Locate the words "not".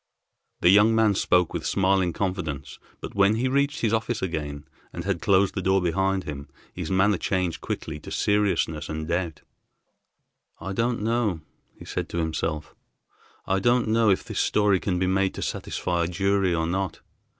16.65-17.01